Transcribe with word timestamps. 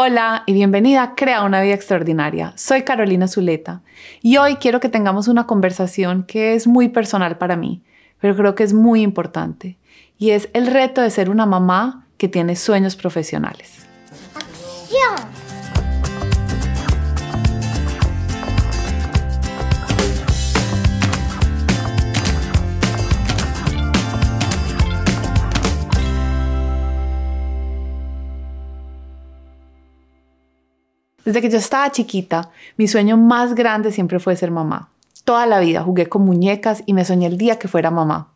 Hola 0.00 0.44
y 0.46 0.52
bienvenida 0.52 1.02
a 1.02 1.14
Crea 1.16 1.42
una 1.42 1.60
vida 1.60 1.74
extraordinaria. 1.74 2.52
Soy 2.54 2.82
Carolina 2.82 3.26
Zuleta 3.26 3.82
y 4.22 4.36
hoy 4.36 4.54
quiero 4.54 4.78
que 4.78 4.88
tengamos 4.88 5.26
una 5.26 5.48
conversación 5.48 6.22
que 6.22 6.54
es 6.54 6.68
muy 6.68 6.88
personal 6.88 7.36
para 7.36 7.56
mí, 7.56 7.82
pero 8.20 8.36
creo 8.36 8.54
que 8.54 8.62
es 8.62 8.72
muy 8.72 9.02
importante 9.02 9.76
y 10.16 10.30
es 10.30 10.50
el 10.52 10.68
reto 10.68 11.00
de 11.00 11.10
ser 11.10 11.30
una 11.30 11.46
mamá 11.46 12.06
que 12.16 12.28
tiene 12.28 12.54
sueños 12.54 12.94
profesionales. 12.94 13.86
¡Acción! 14.36 15.47
Desde 31.28 31.42
que 31.42 31.50
yo 31.50 31.58
estaba 31.58 31.92
chiquita, 31.92 32.48
mi 32.78 32.88
sueño 32.88 33.18
más 33.18 33.54
grande 33.54 33.92
siempre 33.92 34.18
fue 34.18 34.34
ser 34.34 34.50
mamá. 34.50 34.88
Toda 35.24 35.44
la 35.44 35.60
vida 35.60 35.82
jugué 35.82 36.06
con 36.06 36.22
muñecas 36.22 36.82
y 36.86 36.94
me 36.94 37.04
soñé 37.04 37.26
el 37.26 37.36
día 37.36 37.58
que 37.58 37.68
fuera 37.68 37.90
mamá. 37.90 38.28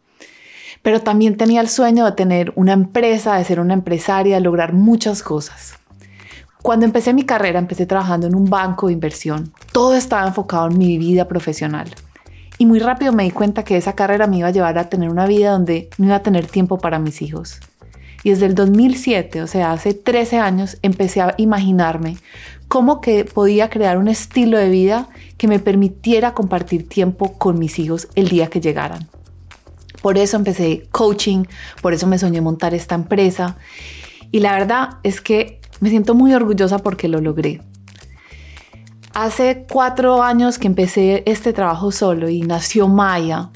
Pero 0.83 1.01
también 1.01 1.39
tenía 1.39 1.63
el 1.63 1.71
sueño 1.71 2.05
de 2.05 2.13
tener 2.13 2.53
una 2.55 2.75
empresa, 2.75 3.37
de 3.37 3.45
ser 3.45 3.61
una 3.61 3.73
empresaria, 3.73 4.35
de 4.35 4.43
lograr 4.43 4.75
muchas 4.75 5.23
cosas. 5.23 5.79
Cuando 6.61 6.85
empecé 6.85 7.15
mi 7.15 7.23
carrera, 7.23 7.59
empecé 7.59 7.87
trabajando 7.87 8.27
en 8.27 8.35
un 8.35 8.51
banco 8.51 8.89
de 8.89 8.93
inversión. 8.93 9.55
Todo 9.73 9.95
estaba 9.95 10.29
enfocado 10.29 10.69
en 10.69 10.77
mi 10.77 10.99
vida 10.99 11.27
profesional. 11.29 11.89
Y 12.59 12.67
muy 12.67 12.79
rápido 12.79 13.15
me 13.15 13.25
di 13.25 13.31
cuenta 13.31 13.65
que 13.65 13.79
esa 13.79 13.95
carrera 13.95 14.27
me 14.27 14.37
iba 14.37 14.49
a 14.49 14.53
llevar 14.53 14.77
a 14.77 14.91
tener 14.91 15.09
una 15.09 15.25
vida 15.25 15.53
donde 15.53 15.89
no 15.97 16.09
iba 16.09 16.17
a 16.17 16.23
tener 16.23 16.47
tiempo 16.47 16.77
para 16.77 16.99
mis 16.99 17.23
hijos. 17.23 17.59
Y 18.23 18.31
desde 18.31 18.47
el 18.47 18.55
2007, 18.55 19.41
o 19.43 19.47
sea, 19.47 19.73
hace 19.73 19.95
13 19.95 20.39
años, 20.39 20.77
empecé 20.83 21.23
a 21.23 21.35
imaginarme 21.39 22.19
cómo 22.73 23.03
que 23.03 23.27
podía 23.27 23.69
crear 23.69 23.99
un 23.99 24.09
estilo 24.09 24.57
de 24.57 24.71
vida 24.71 25.11
que 25.37 25.47
me 25.47 25.59
permitiera 25.59 26.33
compartir 26.33 26.89
tiempo 26.89 27.35
con 27.35 27.59
mis 27.59 27.79
hijos 27.79 28.09
el 28.15 28.31
día 28.31 28.47
que 28.47 28.63
llegaran. 28.63 29.11
Por 30.01 30.17
eso 30.17 30.39
empecé 30.39 30.89
coaching, 30.91 31.45
por 31.83 31.93
eso 31.93 32.07
me 32.07 32.17
soñé 32.19 32.41
montar 32.41 32.73
esta 32.73 32.95
empresa. 32.95 33.59
Y 34.31 34.41
la 34.41 34.55
verdad 34.55 34.97
es 35.03 35.21
que 35.21 35.61
me 35.81 35.91
siento 35.91 36.15
muy 36.15 36.33
orgullosa 36.33 36.79
porque 36.79 37.09
lo 37.09 37.21
logré. 37.21 37.61
Hace 39.13 39.67
cuatro 39.71 40.23
años 40.23 40.59
que 40.59 40.67
empecé 40.67 41.25
este 41.27 41.53
trabajo 41.53 41.93
solo 41.93 42.31
y 42.31 42.41
nació 42.41 42.89
Maya, 42.89 43.51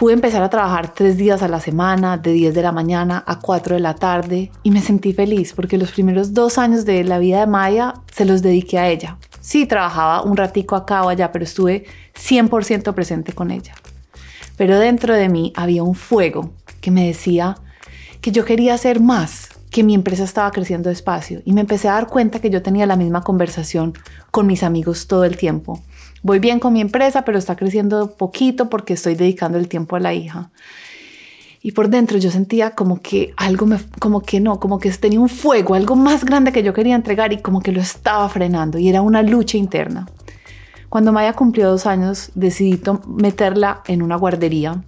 Pude 0.00 0.14
empezar 0.14 0.42
a 0.42 0.48
trabajar 0.48 0.94
tres 0.94 1.18
días 1.18 1.42
a 1.42 1.48
la 1.48 1.60
semana, 1.60 2.16
de 2.16 2.32
10 2.32 2.54
de 2.54 2.62
la 2.62 2.72
mañana 2.72 3.22
a 3.26 3.38
4 3.38 3.74
de 3.74 3.82
la 3.82 3.96
tarde, 3.96 4.50
y 4.62 4.70
me 4.70 4.80
sentí 4.80 5.12
feliz 5.12 5.52
porque 5.52 5.76
los 5.76 5.90
primeros 5.90 6.32
dos 6.32 6.56
años 6.56 6.86
de 6.86 7.04
la 7.04 7.18
vida 7.18 7.40
de 7.40 7.46
Maya 7.46 7.92
se 8.10 8.24
los 8.24 8.40
dediqué 8.40 8.78
a 8.78 8.88
ella. 8.88 9.18
Sí, 9.42 9.66
trabajaba 9.66 10.22
un 10.22 10.38
ratico 10.38 10.74
acá 10.74 11.02
o 11.02 11.10
allá, 11.10 11.30
pero 11.32 11.44
estuve 11.44 11.84
100% 12.14 12.94
presente 12.94 13.34
con 13.34 13.50
ella. 13.50 13.74
Pero 14.56 14.78
dentro 14.78 15.12
de 15.12 15.28
mí 15.28 15.52
había 15.54 15.82
un 15.82 15.94
fuego 15.94 16.50
que 16.80 16.90
me 16.90 17.06
decía 17.06 17.58
que 18.22 18.32
yo 18.32 18.46
quería 18.46 18.72
hacer 18.72 19.00
más, 19.00 19.50
que 19.70 19.84
mi 19.84 19.94
empresa 19.94 20.24
estaba 20.24 20.50
creciendo 20.50 20.88
despacio 20.88 21.42
y 21.44 21.52
me 21.52 21.60
empecé 21.60 21.88
a 21.88 21.92
dar 21.92 22.06
cuenta 22.06 22.38
que 22.40 22.48
yo 22.48 22.62
tenía 22.62 22.86
la 22.86 22.96
misma 22.96 23.20
conversación 23.20 23.92
con 24.30 24.46
mis 24.46 24.62
amigos 24.62 25.08
todo 25.08 25.26
el 25.26 25.36
tiempo 25.36 25.82
voy 26.22 26.38
bien 26.38 26.60
con 26.60 26.72
mi 26.72 26.80
empresa, 26.80 27.22
pero 27.24 27.38
está 27.38 27.56
creciendo 27.56 28.14
poquito 28.16 28.68
porque 28.68 28.94
estoy 28.94 29.14
dedicando 29.14 29.58
el 29.58 29.68
tiempo 29.68 29.96
a 29.96 30.00
la 30.00 30.14
hija. 30.14 30.50
Y 31.62 31.72
por 31.72 31.90
dentro 31.90 32.16
yo 32.18 32.30
sentía 32.30 32.70
como 32.70 33.02
que 33.02 33.34
algo 33.36 33.66
me, 33.66 33.78
como 33.98 34.22
que 34.22 34.40
no, 34.40 34.58
como 34.58 34.78
que 34.78 34.90
tenía 34.92 35.20
un 35.20 35.28
fuego, 35.28 35.74
algo 35.74 35.94
más 35.94 36.24
grande 36.24 36.52
que 36.52 36.62
yo 36.62 36.72
quería 36.72 36.94
entregar 36.94 37.32
y 37.32 37.38
como 37.38 37.60
que 37.60 37.72
lo 37.72 37.80
estaba 37.80 38.28
frenando 38.30 38.78
y 38.78 38.88
era 38.88 39.02
una 39.02 39.22
lucha 39.22 39.58
interna. 39.58 40.06
Cuando 40.88 41.12
Maya 41.12 41.34
cumplió 41.34 41.70
dos 41.70 41.86
años, 41.86 42.30
decidí 42.34 42.80
meterla 43.06 43.82
en 43.86 44.02
una 44.02 44.16
guardería 44.16 44.82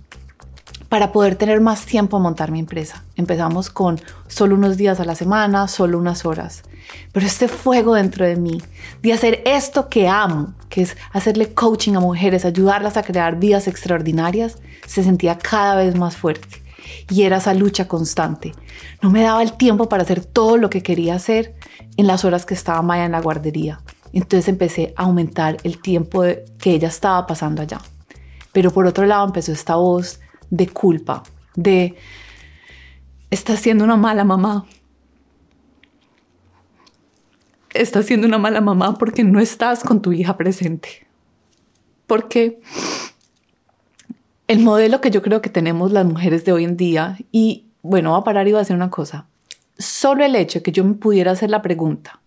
para 0.92 1.10
poder 1.10 1.36
tener 1.36 1.62
más 1.62 1.86
tiempo 1.86 2.18
a 2.18 2.20
montar 2.20 2.50
mi 2.50 2.58
empresa. 2.58 3.02
Empezamos 3.16 3.70
con 3.70 3.98
solo 4.28 4.56
unos 4.56 4.76
días 4.76 5.00
a 5.00 5.06
la 5.06 5.14
semana, 5.14 5.66
solo 5.66 5.96
unas 5.96 6.26
horas. 6.26 6.64
Pero 7.12 7.24
este 7.24 7.48
fuego 7.48 7.94
dentro 7.94 8.26
de 8.26 8.36
mí, 8.36 8.60
de 9.00 9.14
hacer 9.14 9.40
esto 9.46 9.88
que 9.88 10.06
amo, 10.06 10.52
que 10.68 10.82
es 10.82 10.98
hacerle 11.14 11.54
coaching 11.54 11.94
a 11.94 12.00
mujeres, 12.00 12.44
ayudarlas 12.44 12.98
a 12.98 13.02
crear 13.04 13.36
vidas 13.36 13.68
extraordinarias, 13.68 14.58
se 14.86 15.02
sentía 15.02 15.38
cada 15.38 15.76
vez 15.76 15.96
más 15.96 16.14
fuerte. 16.14 16.62
Y 17.08 17.22
era 17.22 17.38
esa 17.38 17.54
lucha 17.54 17.88
constante. 17.88 18.52
No 19.00 19.08
me 19.08 19.22
daba 19.22 19.42
el 19.42 19.54
tiempo 19.54 19.88
para 19.88 20.02
hacer 20.02 20.22
todo 20.22 20.58
lo 20.58 20.68
que 20.68 20.82
quería 20.82 21.14
hacer 21.14 21.54
en 21.96 22.06
las 22.06 22.26
horas 22.26 22.44
que 22.44 22.52
estaba 22.52 22.82
Maya 22.82 23.06
en 23.06 23.12
la 23.12 23.22
guardería. 23.22 23.80
Entonces 24.12 24.46
empecé 24.46 24.92
a 24.98 25.04
aumentar 25.04 25.56
el 25.62 25.80
tiempo 25.80 26.22
que 26.58 26.72
ella 26.72 26.88
estaba 26.88 27.26
pasando 27.26 27.62
allá. 27.62 27.80
Pero 28.52 28.70
por 28.72 28.84
otro 28.84 29.06
lado 29.06 29.24
empezó 29.24 29.52
esta 29.52 29.76
voz 29.76 30.20
de 30.52 30.68
culpa, 30.68 31.22
de 31.56 31.96
estás 33.30 33.58
siendo 33.58 33.84
una 33.84 33.96
mala 33.96 34.22
mamá. 34.22 34.66
Estás 37.72 38.04
siendo 38.04 38.26
una 38.26 38.36
mala 38.36 38.60
mamá 38.60 38.98
porque 38.98 39.24
no 39.24 39.40
estás 39.40 39.82
con 39.82 40.02
tu 40.02 40.12
hija 40.12 40.36
presente. 40.36 41.06
Porque 42.06 42.60
el 44.46 44.58
modelo 44.58 45.00
que 45.00 45.10
yo 45.10 45.22
creo 45.22 45.40
que 45.40 45.48
tenemos 45.48 45.90
las 45.90 46.04
mujeres 46.04 46.44
de 46.44 46.52
hoy 46.52 46.64
en 46.64 46.76
día, 46.76 47.16
y 47.32 47.64
bueno, 47.80 48.12
va 48.12 48.18
a 48.18 48.24
parar 48.24 48.46
y 48.46 48.52
va 48.52 48.58
a 48.58 48.62
hacer 48.62 48.76
una 48.76 48.90
cosa. 48.90 49.26
Solo 49.78 50.22
el 50.22 50.36
hecho 50.36 50.58
de 50.58 50.62
que 50.64 50.72
yo 50.72 50.84
me 50.84 50.94
pudiera 50.94 51.32
hacer 51.32 51.48
la 51.48 51.62
pregunta 51.62 52.20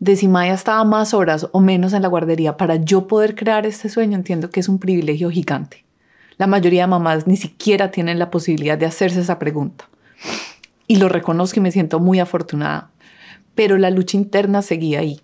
de 0.00 0.16
si 0.16 0.28
Maya 0.28 0.52
estaba 0.52 0.84
más 0.84 1.14
horas 1.14 1.48
o 1.52 1.60
menos 1.60 1.94
en 1.94 2.02
la 2.02 2.08
guardería 2.08 2.58
para 2.58 2.76
yo 2.76 3.06
poder 3.06 3.34
crear 3.34 3.64
este 3.64 3.88
sueño, 3.88 4.18
entiendo 4.18 4.50
que 4.50 4.60
es 4.60 4.68
un 4.68 4.78
privilegio 4.78 5.30
gigante. 5.30 5.83
La 6.36 6.46
mayoría 6.46 6.82
de 6.82 6.88
mamás 6.88 7.26
ni 7.26 7.36
siquiera 7.36 7.90
tienen 7.90 8.18
la 8.18 8.30
posibilidad 8.30 8.76
de 8.76 8.86
hacerse 8.86 9.20
esa 9.20 9.38
pregunta. 9.38 9.88
Y 10.86 10.96
lo 10.96 11.08
reconozco 11.08 11.60
y 11.60 11.62
me 11.62 11.72
siento 11.72 12.00
muy 12.00 12.20
afortunada. 12.20 12.90
Pero 13.54 13.78
la 13.78 13.90
lucha 13.90 14.16
interna 14.16 14.62
seguía 14.62 15.00
ahí. 15.00 15.20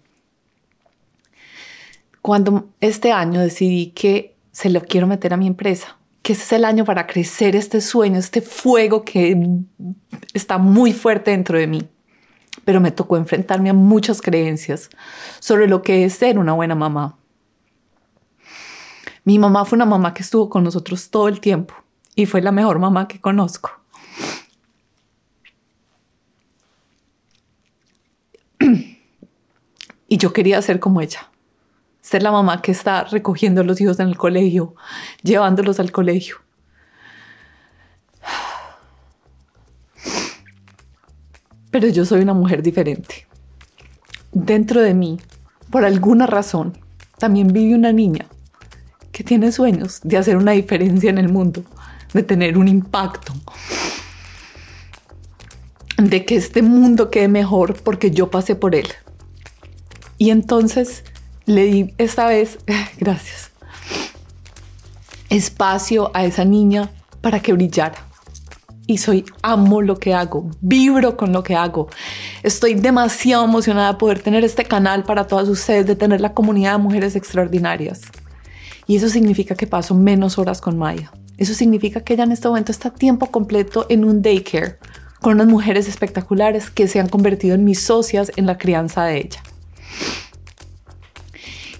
Cuando 2.23 2.69
este 2.81 3.13
año 3.13 3.41
decidí 3.41 3.89
que 3.89 4.37
se 4.53 4.71
lo 4.71 4.83
quiero 4.83 5.07
meter 5.07 5.33
a 5.33 5.37
mi 5.37 5.47
empresa, 5.47 5.97
que 6.23 6.35
ese 6.35 6.43
es 6.43 6.53
el 6.53 6.65
año 6.65 6.85
para 6.85 7.07
crecer 7.07 7.57
este 7.57 7.81
sueño, 7.81 8.19
este 8.19 8.43
fuego 8.43 9.05
que 9.05 9.37
está 10.35 10.59
muy 10.59 10.93
fuerte 10.93 11.31
dentro 11.31 11.59
de 11.59 11.67
mí. 11.67 11.89
Pero 12.65 12.81
me 12.81 12.91
tocó 12.91 13.17
enfrentarme 13.17 13.71
a 13.71 13.75
muchas 13.75 14.21
creencias 14.21 14.91
sobre 15.39 15.67
lo 15.67 15.83
que 15.83 16.05
es 16.05 16.15
ser 16.15 16.39
una 16.39 16.53
buena 16.53 16.75
mamá, 16.75 17.17
mi 19.31 19.39
mamá 19.39 19.65
fue 19.65 19.77
una 19.77 19.87
mamá 19.87 20.13
que 20.13 20.25
estuvo 20.25 20.51
con 20.51 20.65
nosotros 20.65 21.09
todo 21.09 21.29
el 21.29 21.39
tiempo 21.39 21.73
y 22.17 22.27
fue 22.27 22.43
la 22.43 22.51
mejor 22.51 22.81
mamá 22.81 23.07
que 23.07 23.21
conozco. 23.21 23.71
y 30.09 30.17
yo 30.17 30.33
quería 30.33 30.61
ser 30.63 30.81
como 30.81 31.01
ella, 31.01 31.31
ser 32.01 32.25
la 32.25 32.33
mamá 32.33 32.61
que 32.61 32.73
está 32.73 33.05
recogiendo 33.05 33.61
a 33.61 33.65
los 33.65 33.81
hijos 33.81 34.01
en 34.01 34.09
el 34.09 34.17
colegio, 34.17 34.75
llevándolos 35.23 35.79
al 35.79 35.93
colegio. 35.93 36.39
Pero 41.71 41.87
yo 41.87 42.05
soy 42.05 42.23
una 42.23 42.35
mujer 42.35 42.65
diferente. 42.65 43.29
Dentro 44.33 44.81
de 44.81 44.93
mí, 44.93 45.21
por 45.71 45.85
alguna 45.85 46.27
razón, 46.27 46.77
también 47.17 47.53
vive 47.53 47.77
una 47.77 47.93
niña 47.93 48.27
que 49.13 49.25
tiene 49.25 49.53
sueños 49.53 50.01
de 50.03 50.17
hacer 50.17 50.37
una 50.37 50.53
diferencia 50.53 51.11
en 51.11 51.19
el 51.19 51.29
mundo, 51.29 51.63
de 52.13 52.23
tener 52.23 52.57
un 52.57 52.69
impacto, 52.69 53.33
de 55.97 56.25
que 56.25 56.37
este 56.37 56.63
mundo 56.63 57.11
quede 57.11 57.29
mejor 57.29 57.81
porque 57.83 58.11
yo 58.11 58.31
pasé 58.31 58.55
por 58.55 58.75
él. 58.75 58.89
Y 60.19 60.31
entonces 60.31 61.05
le 61.47 61.65
di 61.65 61.95
esta 61.99 62.27
vez, 62.27 62.59
gracias, 62.99 63.51
espacio 65.29 66.11
a 66.15 66.25
esa 66.25 66.45
niña 66.45 66.91
para 67.21 67.41
que 67.41 67.53
brillara. 67.53 68.07
Y 68.87 68.99
soy, 68.99 69.25
amo 69.43 69.83
lo 69.83 69.99
que 69.99 70.15
hago, 70.15 70.51
vibro 70.61 71.17
con 71.17 71.33
lo 71.33 71.45
que 71.45 71.55
hago. 71.55 71.89
Estoy 72.43 72.75
demasiado 72.75 73.45
emocionada 73.45 73.93
de 73.93 73.99
poder 73.99 74.21
tener 74.21 74.43
este 74.45 74.65
canal 74.65 75.05
para 75.05 75.29
todas 75.29 75.49
ustedes, 75.49 75.87
de 75.87 75.95
tener 75.95 76.21
la 76.21 76.35
comunidad 76.35 76.73
de 76.73 76.79
mujeres 76.79 77.15
extraordinarias. 77.15 78.01
Y 78.91 78.97
eso 78.97 79.09
significa 79.09 79.55
que 79.55 79.69
paso 79.69 79.95
menos 79.95 80.37
horas 80.37 80.61
con 80.61 80.77
Maya. 80.77 81.13
Eso 81.39 81.55
significa 81.55 82.01
que 82.01 82.15
ella 82.15 82.25
en 82.25 82.33
este 82.33 82.49
momento 82.49 82.73
está 82.73 82.91
tiempo 82.91 83.27
completo 83.27 83.87
en 83.89 84.05
un 84.05 84.21
daycare 84.21 84.79
con 85.21 85.35
unas 85.35 85.47
mujeres 85.47 85.87
espectaculares 85.87 86.71
que 86.71 86.89
se 86.89 86.99
han 86.99 87.09
convertido 87.09 87.55
en 87.55 87.63
mis 87.63 87.81
socias 87.81 88.33
en 88.35 88.47
la 88.47 88.59
crianza 88.59 89.05
de 89.05 89.19
ella. 89.19 89.41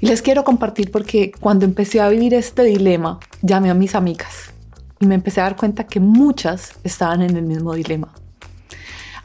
Y 0.01 0.07
les 0.07 0.23
quiero 0.23 0.45
compartir 0.45 0.93
porque 0.93 1.33
cuando 1.33 1.65
empecé 1.65 2.01
a 2.01 2.09
vivir 2.09 2.33
este 2.33 2.63
dilema, 2.63 3.19
llamé 3.43 3.71
a 3.71 3.75
mis 3.75 3.97
amigas 3.97 4.53
y 5.01 5.07
me 5.07 5.17
empecé 5.17 5.41
a 5.41 5.45
dar 5.45 5.57
cuenta 5.57 5.89
que 5.89 5.99
muchas 5.99 6.75
estaban 6.85 7.23
en 7.23 7.37
el 7.37 7.43
mismo 7.43 7.75
dilema. 7.75 8.15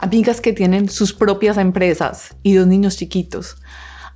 amigas 0.00 0.40
que 0.40 0.52
tienen 0.52 0.88
sus 0.88 1.12
propias 1.12 1.56
empresas 1.56 2.34
y 2.42 2.54
dos 2.54 2.66
niños 2.66 2.96
chiquitos, 2.96 3.58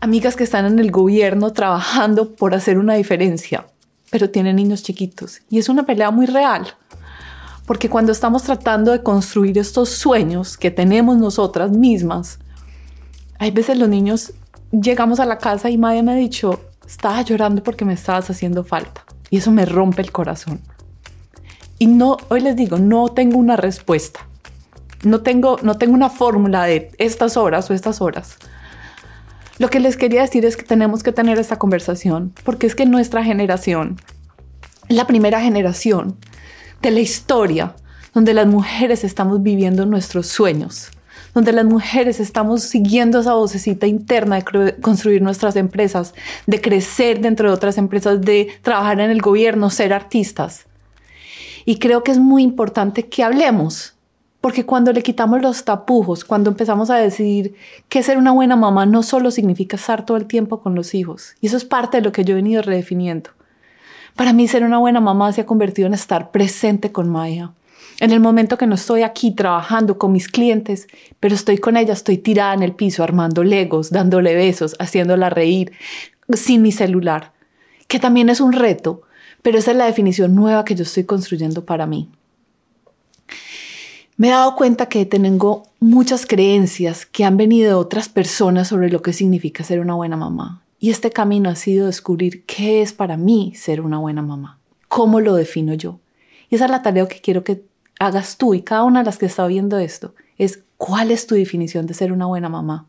amigas 0.01 0.37
que 0.37 0.45
están 0.45 0.67
en 0.67 0.79
el 0.79 0.91
gobierno 0.91 1.53
trabajando 1.53 2.35
por 2.35 2.55
hacer 2.55 2.79
una 2.79 2.95
diferencia, 2.95 3.67
pero 4.11 4.31
tienen 4.31 4.57
niños 4.57 4.83
chiquitos. 4.83 5.43
Y 5.51 5.59
es 5.59 5.69
una 5.69 5.85
pelea 5.85 6.11
muy 6.11 6.27
real, 6.27 6.75
porque 7.67 7.89
cuando 7.89 8.13
estamos 8.13 8.43
tratando 8.43 8.93
de 8.93 9.03
construir 9.03 9.59
estos 9.59 9.91
sueños 9.91 10.57
que 10.57 10.71
tenemos 10.71 11.19
nosotras 11.19 11.71
mismas, 11.71 12.39
hay 13.39 13.51
veces 13.51 13.79
los 13.79 13.89
niños 13.89 14.33
llegamos 14.71 15.21
a 15.21 15.27
la 15.27 15.39
casa 15.39 15.71
y 15.71 15.79
Maya 15.79 16.03
me 16.03 16.13
ha 16.13 16.17
dicho, 16.17 16.61
estaba 16.87 17.23
llorando 17.23 17.63
porque 17.63 17.85
me 17.85 17.95
estabas 17.95 18.29
haciendo 18.31 18.65
falta. 18.65 19.05
Y 19.31 19.39
eso 19.39 19.51
me 19.53 19.65
rompe 19.65 20.03
el 20.03 20.11
corazón. 20.11 20.61
Y 21.79 21.87
no, 21.87 22.17
hoy 22.29 22.41
les 22.41 22.57
digo, 22.57 22.79
no 22.79 23.09
tengo 23.09 23.39
una 23.39 23.57
respuesta. 23.57 24.27
No 25.03 25.21
tengo, 25.23 25.57
no 25.63 25.79
tengo 25.79 25.95
una 25.95 26.11
fórmula 26.11 26.65
de 26.65 26.91
estas 26.99 27.37
horas 27.37 27.71
o 27.71 27.75
estas 27.75 28.01
horas. 28.01 28.37
Lo 29.61 29.69
que 29.69 29.79
les 29.79 29.99
quería 29.99 30.23
decir 30.23 30.47
es 30.47 30.57
que 30.57 30.63
tenemos 30.63 31.03
que 31.03 31.13
tener 31.13 31.39
esta 31.39 31.59
conversación 31.59 32.33
porque 32.45 32.67
es 32.67 32.75
que 32.75 32.87
nuestra 32.87 33.23
generación, 33.23 34.01
la 34.89 35.07
primera 35.07 35.43
generación 35.43 36.17
de 36.81 36.91
la 36.91 37.01
historia 37.01 37.77
donde 38.15 38.33
las 38.33 38.47
mujeres 38.47 39.05
estamos 39.05 39.43
viviendo 39.43 39.85
nuestros 39.85 40.29
sueños, 40.29 40.91
donde 41.35 41.53
las 41.53 41.67
mujeres 41.67 42.21
estamos 42.21 42.63
siguiendo 42.63 43.21
esa 43.21 43.35
vocecita 43.35 43.87
interna 43.87 44.37
de 44.37 44.77
construir 44.81 45.21
nuestras 45.21 45.57
empresas, 45.57 46.15
de 46.47 46.59
crecer 46.63 47.21
dentro 47.21 47.51
de 47.51 47.55
otras 47.55 47.77
empresas, 47.77 48.23
de 48.23 48.49
trabajar 48.63 48.99
en 49.01 49.11
el 49.11 49.21
gobierno, 49.21 49.69
ser 49.69 49.93
artistas. 49.93 50.65
Y 51.67 51.79
creo 51.79 52.03
que 52.03 52.13
es 52.13 52.19
muy 52.19 52.43
importante 52.43 53.11
que 53.11 53.23
hablemos, 53.23 53.93
porque 54.41 54.65
cuando 54.65 54.93
le 54.93 55.03
quitamos 55.03 55.43
los 55.43 55.65
tapujos, 55.65 56.25
cuando 56.25 56.51
empezamos 56.51 56.91
a 56.91 56.97
decidir 56.97 57.55
que 57.89 58.03
ser 58.03 58.17
una 58.17 58.33
buena 58.33 58.57
mamá 58.57 58.87
no 58.87 59.03
solo 59.03 59.31
significa 59.31 59.77
estar 59.77 60.07
todo 60.07 60.17
el 60.17 60.27
tiempo 60.27 60.61
con 60.61 60.75
los 60.75 60.95
hijos, 60.95 61.35
y 61.41 61.49
eso 61.49 61.57
es 61.57 61.65
parte 61.65 61.99
de 61.99 62.03
lo 62.03 62.13
que 62.13 62.25
yo 62.25 62.33
he 62.33 62.37
venido 62.37 62.63
redefiniendo. 62.63 63.31
Para 64.17 64.33
mí 64.33 64.49
ser 64.49 64.65
una 64.65 64.79
buena 64.79 65.01
mamá 65.01 65.33
se 65.33 65.43
ha 65.43 65.47
convertido 65.47 65.87
en 65.87 65.95
estar 65.95 66.31
presente 66.31 66.93
con 66.93 67.09
Maya. 67.09 67.53
En 68.01 68.13
el 68.13 68.21
momento 68.21 68.57
que 68.57 68.67
no 68.67 68.75
estoy 68.75 69.03
aquí 69.03 69.35
trabajando 69.35 69.99
con 69.99 70.13
mis 70.13 70.29
clientes, 70.29 70.89
pero 71.21 71.35
estoy 71.35 71.59
con 71.59 71.77
ella, 71.77 71.93
estoy 71.93 72.17
tirada 72.17 72.55
en 72.55 72.63
el 72.63 72.73
piso 72.73 73.03
armando 73.03 73.45
legos, 73.45 73.91
dándole 73.91 74.35
besos, 74.35 74.75
haciéndola 74.79 75.29
reír, 75.29 75.73
sin 76.33 76.63
mi 76.63 76.73
celular, 76.73 77.33
que 77.89 77.99
también 77.99 78.31
es 78.31 78.41
un 78.41 78.53
reto, 78.53 79.03
pero 79.43 79.59
esa 79.59 79.73
es 79.73 79.77
la 79.77 79.85
definición 79.85 80.35
nueva 80.35 80.65
que 80.65 80.75
yo 80.75 80.85
estoy 80.85 81.05
construyendo 81.05 81.65
para 81.67 81.87
mí. 81.87 82.09
Me 84.21 84.29
he 84.29 84.33
dado 84.33 84.55
cuenta 84.55 84.85
que 84.91 85.07
tengo 85.07 85.63
muchas 85.79 86.27
creencias 86.27 87.07
que 87.07 87.25
han 87.25 87.39
venido 87.39 87.69
de 87.69 87.75
otras 87.75 88.11
personas 88.11 88.69
sobre 88.69 88.91
lo 88.91 89.01
que 89.01 89.15
significa 89.15 89.65
ser 89.65 89.81
una 89.81 89.95
buena 89.95 90.15
mamá. 90.15 90.63
Y 90.79 90.91
este 90.91 91.11
camino 91.11 91.49
ha 91.49 91.57
sido 91.57 91.87
descubrir 91.87 92.45
qué 92.45 92.83
es 92.83 92.93
para 92.93 93.17
mí 93.17 93.55
ser 93.57 93.81
una 93.81 93.97
buena 93.97 94.21
mamá, 94.21 94.59
cómo 94.89 95.21
lo 95.21 95.37
defino 95.37 95.73
yo. 95.73 96.01
Y 96.51 96.57
esa 96.57 96.67
es 96.67 96.71
la 96.71 96.83
tarea 96.83 97.09
que 97.09 97.23
quiero 97.23 97.45
que 97.45 97.65
hagas 97.99 98.37
tú 98.37 98.53
y 98.53 98.61
cada 98.61 98.85
una 98.85 98.99
de 98.99 99.07
las 99.07 99.17
que 99.17 99.25
está 99.25 99.47
viendo 99.47 99.79
esto, 99.79 100.15
es 100.37 100.65
cuál 100.77 101.13
es 101.13 101.27
tu 101.27 101.35
definición 101.35 101.87
de 101.87 101.95
ser 101.95 102.13
una 102.13 102.27
buena 102.27 102.51
mamá. 102.51 102.89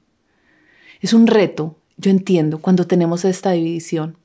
Es 1.00 1.14
un 1.14 1.28
reto, 1.28 1.78
yo 1.96 2.12
entiendo, 2.12 2.58
cuando 2.58 2.88
tenemos 2.88 3.24
esta 3.24 3.52
división. 3.52 4.18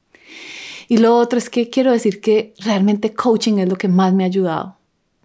Y 0.88 0.96
lo 0.96 1.16
otro 1.16 1.38
es 1.38 1.50
que 1.50 1.70
quiero 1.70 1.92
decir 1.92 2.20
que 2.20 2.52
realmente 2.58 3.14
coaching 3.14 3.58
es 3.58 3.68
lo 3.68 3.76
que 3.76 3.86
más 3.86 4.12
me 4.12 4.24
ha 4.24 4.26
ayudado. 4.26 4.75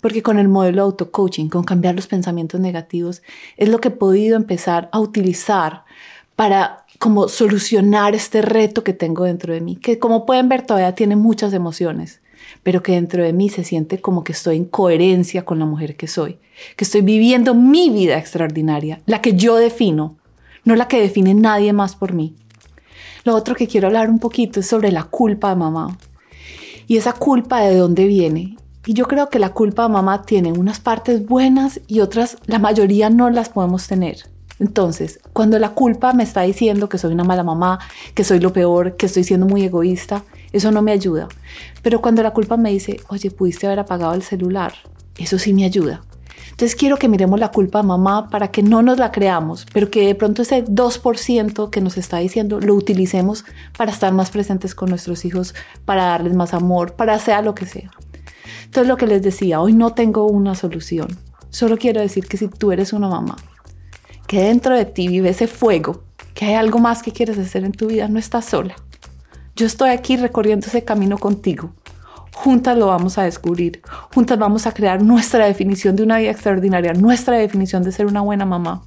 Porque 0.02 0.22
con 0.24 0.40
el 0.40 0.48
modelo 0.48 0.82
de 0.82 0.86
auto-coaching, 0.88 1.48
con 1.48 1.64
cambiar 1.64 1.96
los 1.96 2.08
pensamientos 2.08 2.60
negativos, 2.60 3.22
es 3.56 3.70
lo 3.70 3.80
que 3.80 3.90
he 3.90 3.92
podido 3.92 4.36
empezar 4.36 4.90
a 4.92 5.00
utilizar 5.00 5.86
para 6.36 6.86
como 6.98 7.28
solucionar 7.28 8.14
este 8.14 8.42
reto 8.42 8.84
que 8.84 8.94
tengo 8.94 9.24
dentro 9.24 9.54
de 9.54 9.62
mí, 9.62 9.76
que 9.76 10.00
como 10.00 10.26
pueden 10.26 10.50
ver 10.50 10.66
todavía 10.66 10.94
tiene 10.94 11.16
muchas 11.16 11.54
emociones, 11.54 12.22
pero 12.64 12.84
que 12.84 12.94
dentro 12.94 13.24
de 13.24 13.34
mí 13.34 13.50
se 13.50 13.64
siente 13.64 14.00
como 14.00 14.24
que 14.24 14.34
estoy 14.34 14.58
en 14.58 14.66
coherencia 14.66 15.46
con 15.46 15.60
la 15.60 15.66
mujer 15.66 15.96
que 15.96 16.08
soy, 16.08 16.38
que 16.76 16.84
estoy 16.84 17.02
viviendo 17.02 17.56
mi 17.56 17.90
vida 17.90 18.18
extraordinaria, 18.18 19.02
la 19.06 19.22
que 19.22 19.34
yo 19.34 19.56
defino, 19.56 20.18
no 20.64 20.76
la 20.76 20.88
que 20.88 21.02
define 21.02 21.34
nadie 21.34 21.74
más 21.74 21.96
por 21.96 22.14
mí. 22.14 22.36
Lo 23.24 23.36
otro 23.36 23.56
que 23.56 23.68
quiero 23.68 23.88
hablar 23.88 24.10
un 24.10 24.20
poquito 24.20 24.60
es 24.60 24.68
sobre 24.68 24.92
la 24.92 25.04
culpa 25.04 25.50
de 25.50 25.56
mamá. 25.56 25.98
Y 26.88 26.98
esa 26.98 27.14
culpa 27.14 27.62
de 27.62 27.76
dónde 27.76 28.06
viene. 28.06 28.58
Y 28.86 28.94
yo 28.94 29.08
creo 29.08 29.30
que 29.30 29.40
la 29.40 29.50
culpa 29.50 29.88
mamá 29.88 30.24
tiene 30.24 30.52
unas 30.52 30.80
partes 30.80 31.26
buenas 31.28 31.82
y 31.88 32.00
otras, 32.00 32.38
la 32.46 32.58
mayoría 32.58 33.10
no 33.10 33.30
las 33.30 33.50
podemos 33.50 33.88
tener. 33.88 34.30
Entonces, 34.60 35.20
cuando 35.34 35.60
la 35.60 35.70
culpa 35.70 36.14
me 36.14 36.24
está 36.24 36.42
diciendo 36.42 36.90
que 36.90 36.98
soy 36.98 37.14
una 37.14 37.24
mala 37.24 37.44
mamá, 37.44 37.80
que 38.14 38.24
soy 38.24 38.40
lo 38.40 38.54
peor, 38.54 38.96
que 38.96 39.08
estoy 39.08 39.24
siendo 39.24 39.46
muy 39.46 39.64
egoísta, 39.64 40.24
eso 40.52 40.72
no 40.72 40.82
me 40.82 40.92
ayuda. 40.92 41.28
Pero 41.82 42.02
cuando 42.02 42.24
la 42.24 42.32
culpa 42.32 42.58
me 42.58 42.72
dice, 42.72 43.00
oye, 43.10 43.32
pudiste 43.32 43.66
haber 43.66 43.80
apagado 43.80 44.14
el 44.14 44.24
celular, 44.24 44.74
eso 45.18 45.40
sí 45.40 45.54
me 45.54 45.66
ayuda. 45.66 46.02
Entonces 46.52 46.76
quiero 46.76 46.98
que 46.98 47.08
miremos 47.08 47.40
la 47.40 47.50
culpa 47.50 47.80
a 47.80 47.84
mamá 47.84 48.30
para 48.30 48.50
que 48.50 48.62
no 48.62 48.82
nos 48.82 49.00
la 49.00 49.12
creamos, 49.12 49.66
pero 49.74 49.90
que 49.90 50.06
de 50.06 50.16
pronto 50.16 50.44
ese 50.44 50.64
2% 50.64 51.70
que 51.70 51.82
nos 51.82 51.98
está 51.98 52.18
diciendo 52.18 52.60
lo 52.60 52.76
utilicemos 52.76 53.46
para 53.78 53.92
estar 53.92 54.14
más 54.14 54.30
presentes 54.30 54.76
con 54.76 54.90
nuestros 54.90 55.26
hijos, 55.26 55.56
para 55.86 56.06
darles 56.06 56.36
más 56.36 56.54
amor, 56.54 56.94
para 56.94 57.14
hacer 57.16 57.44
lo 57.44 57.56
que 57.56 57.66
sea. 57.66 57.92
Entonces 58.72 58.88
lo 58.88 58.96
que 58.96 59.06
les 59.06 59.22
decía, 59.22 59.60
hoy 59.60 59.74
no 59.74 59.94
tengo 59.94 60.28
una 60.28 60.56
solución. 60.56 61.10
Solo 61.50 61.78
quiero 61.78 62.00
decir 62.00 62.26
que 62.26 62.38
si 62.38 62.48
tú 62.48 62.72
eres 62.72 62.94
una 62.94 63.10
mamá, 63.10 63.36
que 64.28 64.42
dentro 64.42 64.78
de 64.78 64.86
ti 64.86 65.10
vive 65.10 65.28
ese 65.30 65.48
fuego, 65.48 66.06
que 66.34 66.46
hay 66.46 66.54
algo 66.54 66.80
más 66.80 67.04
que 67.04 67.12
quieres 67.12 67.38
hacer 67.38 67.66
en 67.66 67.74
tu 67.74 67.88
vida, 67.88 68.08
no 68.08 68.18
estás 68.18 68.46
sola. 68.46 68.76
Yo 69.58 69.66
estoy 69.66 69.90
aquí 69.90 70.16
recorriendo 70.16 70.68
ese 70.68 70.86
camino 70.86 71.18
contigo 71.18 71.74
Juntas 72.34 72.78
lo 72.78 72.88
vamos 72.88 73.18
a 73.18 73.24
descubrir. 73.24 73.82
Juntas 74.14 74.40
vamos 74.40 74.66
a 74.66 74.74
crear 74.74 75.04
nuestra 75.04 75.46
definición 75.46 75.96
de 75.96 76.04
una 76.04 76.18
vida 76.18 76.32
extraordinaria, 76.32 76.94
nuestra 76.94 77.38
definición 77.38 77.84
de 77.84 77.92
ser 77.92 78.06
una 78.06 78.22
buena 78.22 78.46
mamá. 78.46 78.82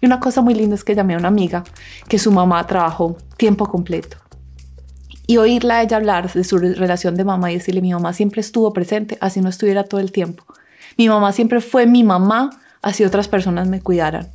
Y 0.00 0.06
una 0.06 0.20
cosa 0.20 0.42
muy 0.42 0.54
linda 0.54 0.74
es 0.74 0.84
que 0.84 0.94
llamé 0.94 1.14
a 1.14 1.18
una 1.18 1.28
amiga 1.28 1.64
que 2.08 2.18
su 2.18 2.30
mamá 2.30 2.66
trabajó 2.66 3.16
tiempo 3.36 3.66
completo. 3.66 4.18
Y 5.28 5.36
oírla 5.36 5.76
a 5.76 5.82
ella 5.82 5.98
hablar 5.98 6.32
de 6.32 6.42
su 6.42 6.58
relación 6.58 7.14
de 7.14 7.22
mamá 7.22 7.52
y 7.52 7.58
decirle, 7.58 7.82
mi 7.82 7.92
mamá 7.92 8.14
siempre 8.14 8.40
estuvo 8.40 8.72
presente, 8.72 9.18
así 9.20 9.42
no 9.42 9.50
estuviera 9.50 9.84
todo 9.84 10.00
el 10.00 10.10
tiempo. 10.10 10.44
Mi 10.96 11.06
mamá 11.06 11.32
siempre 11.32 11.60
fue 11.60 11.86
mi 11.86 12.02
mamá, 12.02 12.58
así 12.80 13.04
otras 13.04 13.28
personas 13.28 13.68
me 13.68 13.82
cuidaran. 13.82 14.28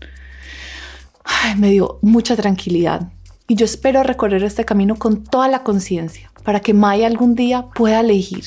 me 1.57 1.71
dio 1.71 1.97
mucha 2.03 2.35
tranquilidad. 2.35 3.11
Y 3.47 3.55
yo 3.55 3.65
espero 3.65 4.03
recorrer 4.03 4.43
este 4.43 4.65
camino 4.65 4.95
con 4.95 5.23
toda 5.23 5.47
la 5.47 5.63
conciencia 5.63 6.31
para 6.43 6.59
que 6.59 6.75
Maya 6.75 7.07
algún 7.07 7.33
día 7.33 7.65
pueda 7.73 7.99
elegir 7.99 8.45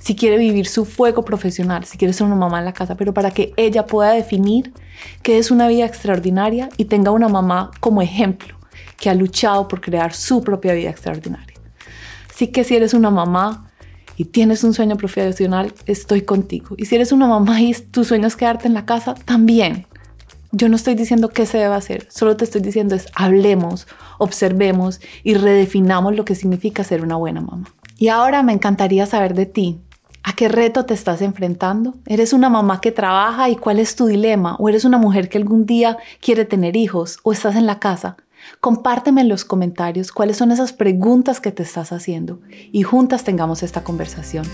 si 0.00 0.14
quiere 0.14 0.36
vivir 0.36 0.66
su 0.66 0.84
fuego 0.84 1.24
profesional, 1.24 1.84
si 1.84 1.96
quiere 1.96 2.12
ser 2.12 2.26
una 2.26 2.36
mamá 2.36 2.58
en 2.58 2.66
la 2.66 2.74
casa, 2.74 2.94
pero 2.94 3.14
para 3.14 3.30
que 3.30 3.54
ella 3.56 3.86
pueda 3.86 4.10
definir 4.10 4.74
qué 5.22 5.38
es 5.38 5.50
una 5.50 5.66
vida 5.66 5.86
extraordinaria 5.86 6.68
y 6.76 6.86
tenga 6.86 7.10
una 7.10 7.28
mamá 7.28 7.70
como 7.80 8.02
ejemplo 8.02 8.54
que 8.98 9.08
ha 9.08 9.14
luchado 9.14 9.66
por 9.66 9.80
crear 9.80 10.12
su 10.12 10.42
propia 10.42 10.74
vida 10.74 10.90
extraordinaria. 10.90 11.53
Así 12.34 12.48
que 12.48 12.64
si 12.64 12.74
eres 12.74 12.94
una 12.94 13.10
mamá 13.10 13.70
y 14.16 14.24
tienes 14.24 14.64
un 14.64 14.74
sueño 14.74 14.96
profesional, 14.96 15.72
estoy 15.86 16.22
contigo. 16.22 16.74
Y 16.76 16.86
si 16.86 16.96
eres 16.96 17.12
una 17.12 17.28
mamá 17.28 17.60
y 17.62 17.72
tu 17.74 18.02
sueño 18.04 18.26
es 18.26 18.34
quedarte 18.34 18.66
en 18.66 18.74
la 18.74 18.84
casa, 18.84 19.14
también. 19.14 19.86
Yo 20.50 20.68
no 20.68 20.74
estoy 20.74 20.96
diciendo 20.96 21.28
qué 21.28 21.46
se 21.46 21.58
debe 21.58 21.74
hacer, 21.74 22.06
solo 22.10 22.36
te 22.36 22.44
estoy 22.44 22.60
diciendo 22.60 22.94
es 22.94 23.06
hablemos, 23.14 23.88
observemos 24.18 25.00
y 25.24 25.34
redefinamos 25.34 26.14
lo 26.14 26.24
que 26.24 26.36
significa 26.36 26.84
ser 26.84 27.02
una 27.02 27.16
buena 27.16 27.40
mamá. 27.40 27.66
Y 27.98 28.08
ahora 28.08 28.42
me 28.42 28.52
encantaría 28.52 29.06
saber 29.06 29.34
de 29.34 29.46
ti. 29.46 29.80
¿A 30.24 30.32
qué 30.34 30.48
reto 30.48 30.86
te 30.86 30.94
estás 30.94 31.22
enfrentando? 31.22 31.94
¿Eres 32.06 32.32
una 32.32 32.48
mamá 32.48 32.80
que 32.80 32.92
trabaja 32.92 33.48
y 33.48 33.56
cuál 33.56 33.78
es 33.78 33.94
tu 33.94 34.06
dilema? 34.06 34.56
¿O 34.58 34.68
eres 34.68 34.84
una 34.84 34.98
mujer 34.98 35.28
que 35.28 35.38
algún 35.38 35.66
día 35.66 35.98
quiere 36.20 36.44
tener 36.44 36.76
hijos? 36.76 37.18
¿O 37.22 37.32
estás 37.32 37.56
en 37.56 37.66
la 37.66 37.78
casa? 37.78 38.16
Compárteme 38.60 39.20
en 39.20 39.28
los 39.28 39.44
comentarios 39.44 40.12
cuáles 40.12 40.36
son 40.36 40.52
esas 40.52 40.72
preguntas 40.72 41.40
que 41.40 41.52
te 41.52 41.62
estás 41.62 41.92
haciendo 41.92 42.40
y 42.72 42.82
juntas 42.82 43.24
tengamos 43.24 43.62
esta 43.62 43.84
conversación. 43.84 44.46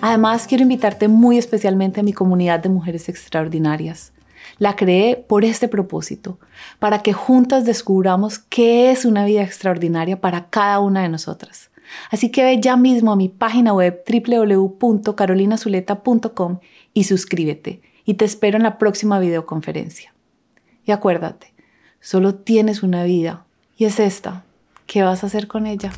Además, 0.00 0.46
quiero 0.48 0.62
invitarte 0.62 1.06
muy 1.06 1.38
especialmente 1.38 2.00
a 2.00 2.02
mi 2.02 2.12
comunidad 2.12 2.60
de 2.60 2.68
mujeres 2.68 3.08
extraordinarias. 3.08 4.12
La 4.58 4.74
creé 4.74 5.16
por 5.16 5.44
este 5.44 5.68
propósito, 5.68 6.40
para 6.80 7.02
que 7.02 7.12
juntas 7.12 7.64
descubramos 7.64 8.40
qué 8.40 8.90
es 8.90 9.04
una 9.04 9.24
vida 9.24 9.42
extraordinaria 9.42 10.20
para 10.20 10.48
cada 10.50 10.80
una 10.80 11.02
de 11.02 11.08
nosotras. 11.08 11.70
Así 12.10 12.30
que 12.30 12.42
ve 12.42 12.60
ya 12.60 12.76
mismo 12.76 13.12
a 13.12 13.16
mi 13.16 13.28
página 13.28 13.72
web 13.72 14.02
www.carolinazuleta.com 14.08 16.58
y 16.94 17.04
suscríbete. 17.04 17.80
Y 18.04 18.14
te 18.14 18.24
espero 18.24 18.56
en 18.56 18.62
la 18.64 18.78
próxima 18.78 19.18
videoconferencia. 19.18 20.12
Y 20.84 20.92
acuérdate, 20.92 21.54
solo 22.00 22.34
tienes 22.34 22.82
una 22.82 23.04
vida 23.04 23.46
y 23.76 23.84
es 23.84 24.00
esta. 24.00 24.44
¿Qué 24.86 25.02
vas 25.02 25.22
a 25.22 25.28
hacer 25.28 25.46
con 25.46 25.66
ella? 25.66 25.92